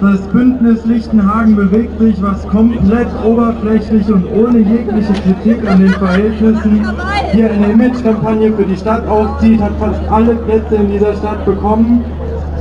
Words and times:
Das 0.00 0.20
Bündnis 0.28 0.86
Lichtenhagen 0.86 1.54
bewegt 1.54 1.98
sich, 1.98 2.22
was 2.22 2.48
komplett 2.48 3.08
oberflächlich 3.26 4.10
und 4.10 4.24
ohne 4.32 4.60
jegliche 4.60 5.12
Kritik 5.12 5.68
an 5.68 5.80
den 5.80 5.90
Verhältnissen 5.90 6.86
hier 7.32 7.52
eine 7.52 7.72
Imagekampagne 7.72 8.54
für 8.54 8.64
die 8.64 8.76
Stadt 8.76 9.06
aufzieht, 9.06 9.60
hat 9.60 9.72
fast 9.78 10.00
alle 10.10 10.34
Plätze 10.36 10.76
in 10.76 10.90
dieser 10.92 11.12
Stadt 11.16 11.44
bekommen. 11.44 12.02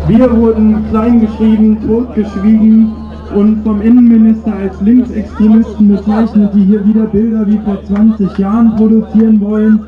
Wir 0.09 0.29
wurden 0.35 0.83
kleingeschrieben, 0.89 1.88
totgeschwiegen 1.88 2.92
und 3.34 3.63
vom 3.63 3.81
Innenminister 3.81 4.52
als 4.54 4.81
Linksextremisten 4.81 5.88
bezeichnet, 5.88 6.52
die 6.54 6.65
hier 6.65 6.86
wieder 6.86 7.06
Bilder 7.06 7.47
wie 7.47 7.60
vor 7.63 7.81
20 7.81 8.38
Jahren 8.38 8.76
produzieren 8.76 9.40
wollen. 9.40 9.79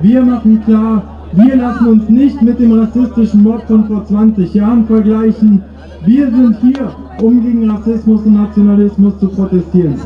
Wir 0.00 0.22
machen 0.22 0.62
klar, 0.64 1.02
wir 1.32 1.56
lassen 1.56 1.86
uns 1.86 2.08
nicht 2.08 2.40
mit 2.42 2.58
dem 2.58 2.72
rassistischen 2.72 3.42
Mob 3.42 3.66
von 3.66 3.86
vor 3.86 4.04
20 4.04 4.54
Jahren 4.54 4.86
vergleichen. 4.86 5.62
Wir 6.04 6.30
sind 6.30 6.56
hier, 6.60 6.94
um 7.20 7.42
gegen 7.42 7.70
Rassismus 7.70 8.22
und 8.24 8.34
Nationalismus 8.34 9.18
zu 9.18 9.28
protestieren. 9.28 9.96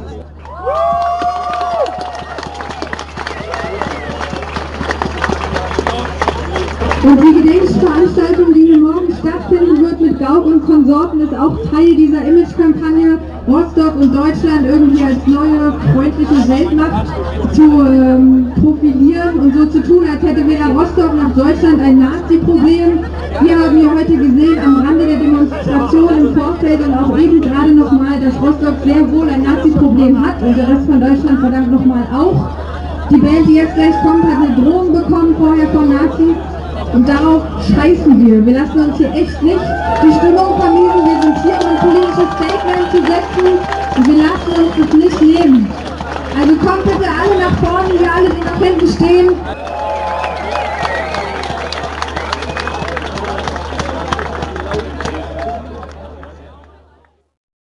Und 7.05 7.21
die 7.21 7.43
Gedenkveranstaltung, 7.43 8.55
die 8.55 8.67
hier 8.67 8.79
morgen 8.79 9.13
stattfinden 9.19 9.83
wird 9.83 10.01
mit 10.01 10.21
Gauk 10.21 10.47
und 10.47 10.65
Konsorten, 10.65 11.21
ist 11.21 11.35
auch 11.35 11.59
Teil 11.73 11.97
dieser 11.97 12.25
Imagekampagne, 12.25 13.19
Rostock 13.49 13.97
und 14.01 14.15
Deutschland 14.15 14.67
irgendwie 14.67 15.03
als 15.03 15.27
neue 15.27 15.73
freundliche 15.93 16.49
Weltmacht 16.49 17.07
zu 17.53 17.63
ähm, 17.63 18.53
profilieren 18.55 19.41
und 19.41 19.55
so 19.55 19.67
zu 19.67 19.83
tun, 19.83 20.05
als 20.09 20.23
hätte 20.23 20.47
weder 20.47 20.67
Rostock 20.69 21.12
Deutschland 21.37 21.81
ein 21.81 21.99
Nazi-Problem? 21.99 23.01
Wir 23.41 23.59
haben 23.59 23.77
hier 23.77 23.91
heute 23.91 24.17
gesehen, 24.17 24.59
am 24.63 24.85
Rande 24.85 25.07
der 25.07 25.17
Demonstration 25.17 26.09
im 26.19 26.37
Vorfeld 26.37 26.81
und 26.87 26.95
auch 26.95 27.17
eben 27.17 27.41
gerade 27.41 27.73
nochmal, 27.73 28.21
dass 28.21 28.35
Rostock 28.43 28.75
sehr 28.85 29.11
wohl 29.11 29.29
ein 29.31 29.43
Nazi-Problem 29.43 30.21
hat 30.21 30.43
und 30.43 30.57
der 30.57 30.69
Rest 30.69 30.85
von 30.85 31.01
Deutschland 31.01 31.41
verdammt 31.41 31.73
nochmal 31.73 32.05
auch. 32.13 32.51
Die 33.11 33.17
Band, 33.17 33.49
die 33.49 33.55
jetzt 33.55 33.75
gleich 33.75 33.95
kommt, 34.03 34.25
hat 34.25 34.47
eine 34.47 34.57
Drohung 34.61 34.93
bekommen 34.93 35.35
vorher 35.39 35.69
von 35.69 35.89
Nazis 35.89 36.37
und 36.93 37.09
darauf 37.09 37.43
scheißen 37.65 38.27
wir. 38.27 38.45
Wir 38.45 38.55
lassen 38.55 38.81
uns 38.81 38.99
hier 38.99 39.11
echt 39.13 39.43
nicht 39.43 39.67
die 40.05 40.13
Stimmung 40.13 40.61
vermiesen. 40.61 41.01
Wir 41.01 41.23
sind 41.23 41.37
hier, 41.45 41.57
um 41.61 41.67
ein 41.67 41.81
politisches 41.81 42.29
Statement 42.37 42.87
zu 42.93 43.01
setzen 43.09 43.49
und 43.97 44.07
wir 44.07 44.19
lassen 44.21 44.53
uns 44.61 44.73
das 44.77 44.93
nicht 44.99 45.23
nehmen. 45.23 45.71
Also 46.39 46.55
kommt 46.57 46.85
bitte 46.85 47.09
alle 47.09 47.41
nach 47.41 47.57
vorne, 47.59 47.99
wir 47.99 48.13
alle, 48.13 48.29
die 48.29 48.45
nach 48.45 48.61
hinten 48.61 48.89
stehen. 48.89 49.31